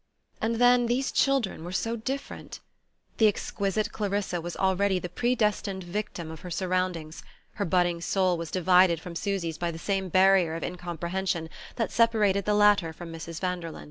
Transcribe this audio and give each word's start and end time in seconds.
And 0.41 0.55
then 0.55 0.87
these 0.87 1.11
children 1.11 1.63
were 1.63 1.71
so 1.71 1.95
different! 1.95 2.59
The 3.19 3.27
exquisite 3.27 3.91
Clarissa 3.91 4.41
was 4.41 4.55
already 4.57 4.97
the 4.97 5.09
predestined 5.09 5.83
victim 5.83 6.31
of 6.31 6.39
her 6.39 6.49
surroundings: 6.49 7.21
her 7.61 7.65
budding 7.65 8.01
soul 8.01 8.35
was 8.35 8.49
divided 8.49 8.99
from 8.99 9.15
Susy's 9.15 9.59
by 9.59 9.69
the 9.69 9.77
same 9.77 10.09
barrier 10.09 10.55
of 10.55 10.63
incomprehension 10.63 11.51
that 11.75 11.91
separated 11.91 12.45
the 12.45 12.55
latter 12.55 12.93
from 12.93 13.13
Mrs. 13.13 13.39
Vanderlyn. 13.39 13.79